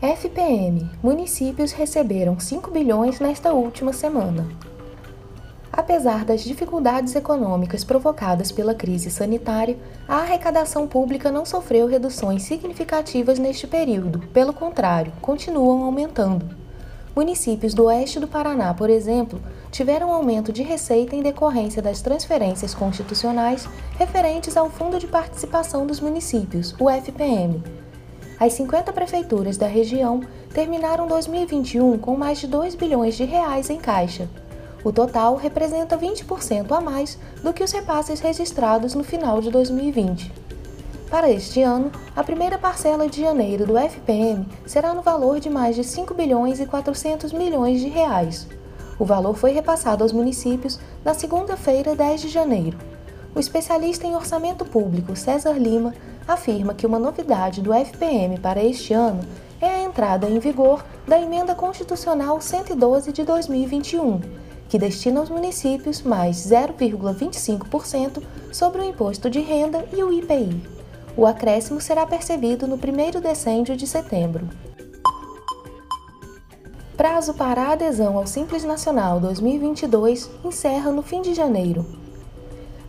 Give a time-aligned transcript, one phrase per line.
[0.00, 4.46] FPM: Municípios receberam 5 bilhões nesta última semana.
[5.72, 13.40] Apesar das dificuldades econômicas provocadas pela crise sanitária, a arrecadação pública não sofreu reduções significativas
[13.40, 16.48] neste período, pelo contrário, continuam aumentando.
[17.16, 19.40] Municípios do oeste do Paraná, por exemplo,
[19.72, 25.98] tiveram aumento de receita em decorrência das transferências constitucionais referentes ao Fundo de Participação dos
[25.98, 27.77] Municípios, o FPM
[28.40, 30.20] as 50 prefeituras da região
[30.54, 34.28] terminaram 2021 com mais de 2 bilhões de reais em caixa.
[34.84, 40.32] O total representa 20% a mais do que os repasses registrados no final de 2020.
[41.10, 45.74] Para este ano, a primeira parcela de janeiro do FPM será no valor de mais
[45.74, 48.46] de 5 bilhões e 400 milhões de reais.
[48.98, 52.76] O valor foi repassado aos municípios na segunda-feira, 10 de janeiro.
[53.38, 55.94] O especialista em orçamento público César Lima
[56.26, 59.20] afirma que uma novidade do FPM para este ano
[59.60, 64.20] é a entrada em vigor da Emenda Constitucional 112 de 2021,
[64.68, 68.20] que destina aos municípios mais 0,25%
[68.50, 70.60] sobre o imposto de renda e o IPI.
[71.16, 74.48] O acréscimo será percebido no primeiro decêndio de setembro.
[76.96, 82.07] Prazo para a adesão ao Simples Nacional 2022 encerra no fim de janeiro.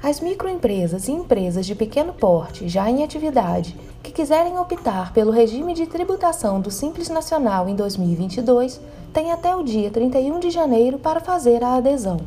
[0.01, 5.73] As microempresas e empresas de pequeno porte, já em atividade, que quiserem optar pelo regime
[5.73, 8.79] de tributação do Simples Nacional em 2022,
[9.11, 12.17] têm até o dia 31 de janeiro para fazer a adesão.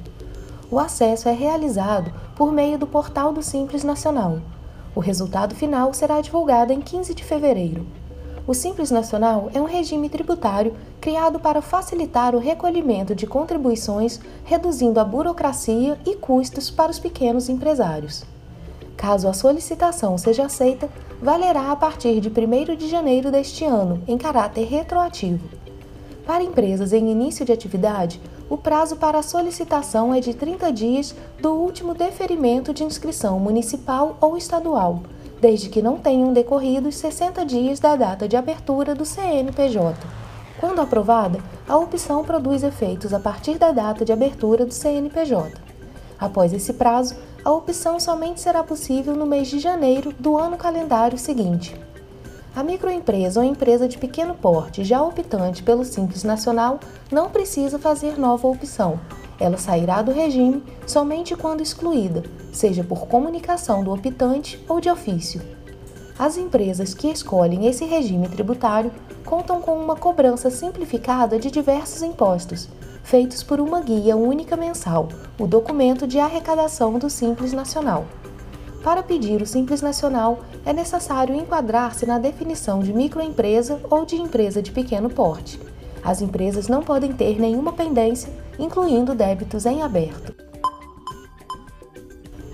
[0.71, 4.39] O acesso é realizado por meio do portal do Simples Nacional.
[4.95, 7.87] O resultado final será divulgado em 15 de fevereiro.
[8.45, 14.99] O Simples Nacional é um regime tributário criado para facilitar o recolhimento de contribuições, reduzindo
[14.99, 18.25] a burocracia e custos para os pequenos empresários.
[18.97, 20.89] Caso a solicitação seja aceita,
[21.21, 25.49] valerá a partir de 1 de janeiro deste ano, em caráter retroativo.
[26.27, 28.21] Para empresas em início de atividade,
[28.51, 34.17] o prazo para a solicitação é de 30 dias do último deferimento de inscrição municipal
[34.21, 35.03] ou estadual
[35.43, 39.97] desde que não tenham decorrido os 60 dias da data de abertura do CNPJ.
[40.61, 45.51] Quando aprovada, a opção produz efeitos a partir da data de abertura do CNPJ.
[46.17, 51.19] Após esse prazo, a opção somente será possível no mês de janeiro do ano calendário
[51.19, 51.75] seguinte.
[52.55, 56.79] A microempresa ou empresa de pequeno porte já optante pelo Simples Nacional
[57.11, 59.01] não precisa fazer nova opção,
[59.43, 62.23] ela sairá do regime somente quando excluída,
[62.53, 65.43] seja por comunicação do optante ou de ofício.
[66.19, 68.93] As empresas que escolhem esse regime tributário
[69.25, 72.69] contam com uma cobrança simplificada de diversos impostos,
[73.03, 75.09] feitos por uma guia única mensal,
[75.39, 78.05] o documento de arrecadação do Simples Nacional.
[78.85, 84.63] Para pedir o Simples Nacional, é necessário enquadrar-se na definição de microempresa ou de empresa
[84.63, 85.59] de pequeno porte.
[86.05, 90.35] As empresas não podem ter nenhuma pendência, incluindo débitos em aberto.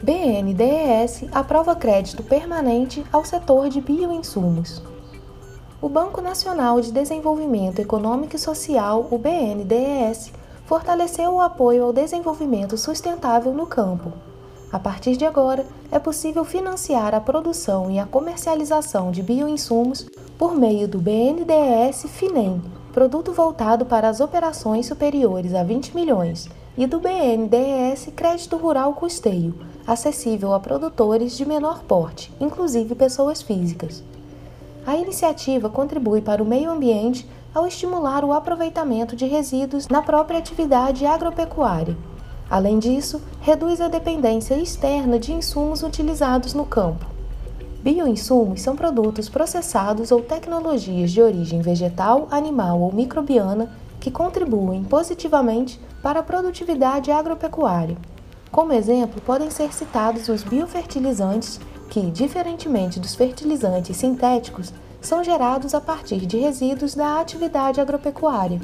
[0.03, 4.83] BNDES aprova crédito permanente ao setor de bioinsumos.
[5.81, 10.33] O Banco Nacional de Desenvolvimento Econômico e Social, o BNDES,
[10.67, 14.13] fortaleceu o apoio ao desenvolvimento sustentável no campo.
[14.71, 20.55] A partir de agora, é possível financiar a produção e a comercialização de bioinsumos por
[20.55, 22.63] meio do BNDES FINEM,
[22.99, 29.55] produto voltado para as operações superiores a 20 milhões, e do BNDES Crédito Rural Custeio,
[29.87, 34.03] acessível a produtores de menor porte, inclusive pessoas físicas.
[34.85, 40.41] A iniciativa contribui para o meio ambiente ao estimular o aproveitamento de resíduos na própria
[40.41, 41.97] atividade agropecuária.
[42.51, 47.07] Além disso, reduz a dependência externa de insumos utilizados no campo.
[47.89, 55.81] Bioinsumos são produtos processados ou tecnologias de origem vegetal, animal ou microbiana que contribuem positivamente
[56.03, 57.97] para a produtividade agropecuária.
[58.53, 61.59] Como exemplo, podem ser citados os biofertilizantes,
[61.89, 64.71] que, diferentemente dos fertilizantes sintéticos,
[65.01, 68.61] são gerados a partir de resíduos da atividade agropecuária.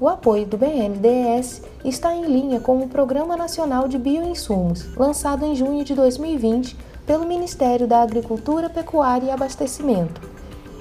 [0.00, 5.54] O apoio do BNDES está em linha com o Programa Nacional de Bioinsumos, lançado em
[5.54, 10.20] junho de 2020 pelo Ministério da Agricultura, Pecuária e Abastecimento.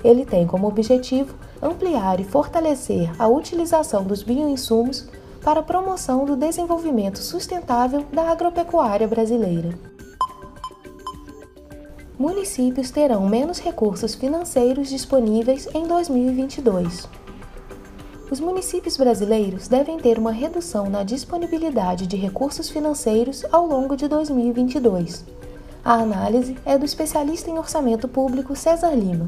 [0.03, 5.09] Ele tem como objetivo ampliar e fortalecer a utilização dos bioinsumos
[5.43, 9.73] para a promoção do desenvolvimento sustentável da agropecuária brasileira.
[12.15, 17.09] Municípios terão menos recursos financeiros disponíveis em 2022.
[18.29, 24.07] Os municípios brasileiros devem ter uma redução na disponibilidade de recursos financeiros ao longo de
[24.07, 25.38] 2022.
[25.83, 29.27] A análise é do especialista em orçamento público César Lima.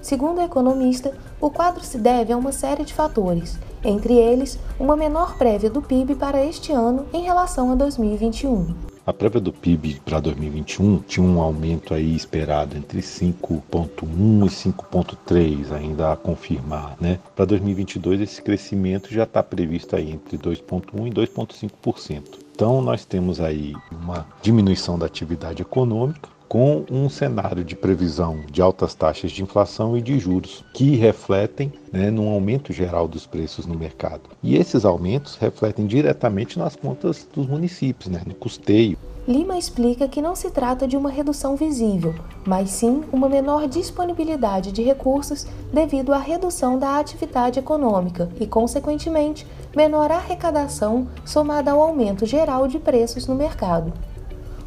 [0.00, 4.96] Segundo o economista, o quadro se deve a uma série de fatores, entre eles uma
[4.96, 8.74] menor prévia do PIB para este ano em relação a 2021.
[9.04, 15.72] A prévia do PIB para 2021 tinha um aumento aí esperado entre 5,1 e 5,3,
[15.72, 17.18] ainda a confirmar, né?
[17.36, 22.41] Para 2022 esse crescimento já está previsto aí entre 2,1 e 2,5%.
[22.62, 28.60] Então nós temos aí uma diminuição da atividade econômica, com um cenário de previsão de
[28.60, 33.64] altas taxas de inflação e de juros, que refletem né, num aumento geral dos preços
[33.64, 34.20] no mercado.
[34.42, 38.98] E esses aumentos refletem diretamente nas contas dos municípios, né, no custeio.
[39.26, 42.14] Lima explica que não se trata de uma redução visível,
[42.46, 49.46] mas sim uma menor disponibilidade de recursos devido à redução da atividade econômica e, consequentemente,
[49.74, 53.90] menor arrecadação somada ao aumento geral de preços no mercado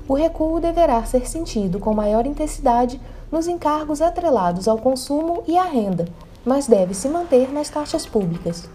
[0.08, 5.64] o recuo deverá ser sentido com maior intensidade nos encargos atrelados ao consumo e à
[5.64, 6.08] renda,
[6.46, 8.70] mas deve se manter nas taxas públicas.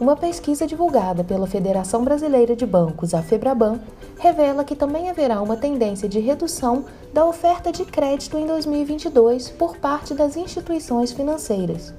[0.00, 3.80] Uma pesquisa divulgada pela Federação Brasileira de Bancos, a FEBRABAN,
[4.18, 9.76] revela que também haverá uma tendência de redução da oferta de crédito em 2022 por
[9.76, 11.92] parte das instituições financeiras.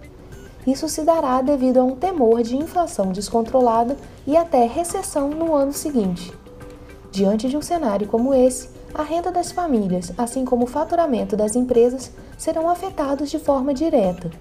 [0.66, 5.74] Isso se dará devido a um temor de inflação descontrolada e até recessão no ano
[5.74, 6.34] seguinte.
[7.14, 11.56] Diante de um cenário como esse, a renda das famílias, assim como o faturamento das
[11.56, 14.32] empresas, serão afetados de forma direta.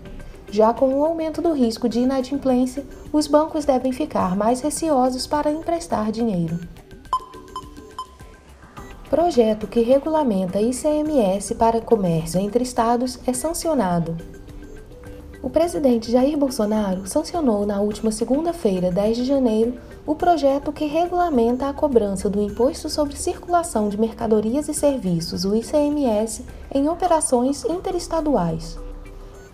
[0.51, 2.83] Já com o aumento do risco de inadimplência,
[3.13, 6.59] os bancos devem ficar mais receosos para emprestar dinheiro.
[9.11, 14.17] Projeto que regulamenta ICMS para comércio entre estados é sancionado.
[15.43, 19.75] O presidente Jair Bolsonaro sancionou na última segunda-feira, 10 de janeiro,
[20.07, 25.57] o projeto que regulamenta a cobrança do Imposto sobre Circulação de Mercadorias e Serviços, o
[25.57, 28.79] ICMS, em operações interestaduais.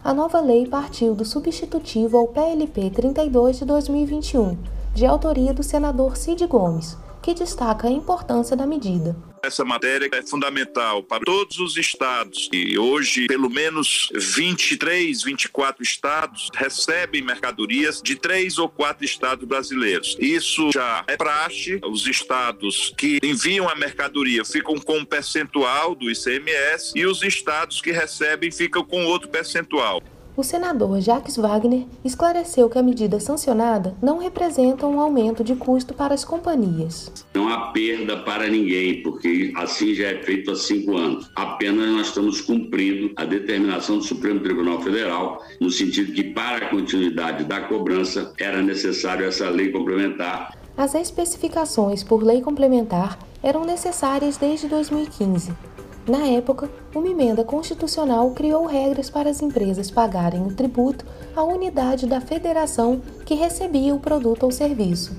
[0.04, 4.58] A nova lei partiu do substitutivo ao PLP 32 de 2021,
[4.94, 9.16] de autoria do senador Cid Gomes, que destaca a importância da medida.
[9.42, 16.48] Essa matéria é fundamental para todos os estados e hoje pelo menos 23, 24 estados
[16.54, 20.16] recebem mercadorias de três ou quatro estados brasileiros.
[20.18, 21.80] Isso já é praxe.
[21.84, 27.80] Os estados que enviam a mercadoria ficam com um percentual do ICMS e os estados
[27.80, 30.02] que recebem ficam com outro percentual
[30.38, 35.92] o senador Jacques Wagner esclareceu que a medida sancionada não representa um aumento de custo
[35.92, 37.10] para as companhias.
[37.34, 41.28] Não há perda para ninguém, porque assim já é feito há cinco anos.
[41.34, 46.70] Apenas nós estamos cumprindo a determinação do Supremo Tribunal Federal, no sentido que, para a
[46.70, 50.56] continuidade da cobrança, era necessário essa lei complementar.
[50.76, 55.77] As especificações por lei complementar eram necessárias desde 2015
[56.08, 61.04] na época, uma emenda constitucional criou regras para as empresas pagarem o tributo
[61.36, 65.14] à unidade da federação que recebia o produto ou serviço.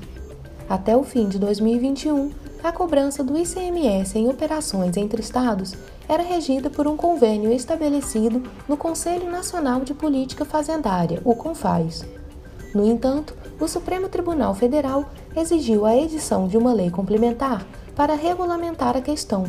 [0.67, 2.31] Até o fim de 2021,
[2.63, 5.75] a cobrança do ICMS em operações entre estados
[6.07, 12.03] era regida por um convênio estabelecido no Conselho Nacional de Política Fazendária, o CONFAS.
[12.73, 15.05] No entanto, o Supremo Tribunal Federal
[15.35, 17.65] exigiu a edição de uma lei complementar
[17.95, 19.45] para regulamentar a questão.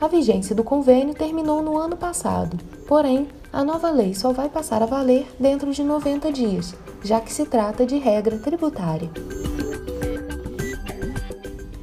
[0.00, 4.82] A vigência do convênio terminou no ano passado, porém, a nova lei só vai passar
[4.82, 9.10] a valer dentro de 90 dias, já que se trata de regra tributária.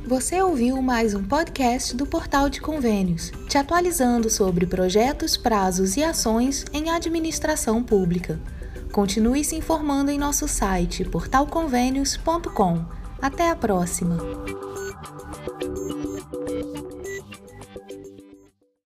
[0.08, 6.04] Você ouviu mais um podcast do Portal de Convênios, te atualizando sobre projetos, prazos e
[6.04, 8.40] ações em administração pública.
[8.92, 12.84] Continue se informando em nosso site portalconvênios.com.
[13.22, 14.18] Até a próxima!